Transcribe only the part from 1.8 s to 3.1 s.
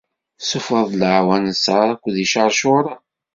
akked icercuren.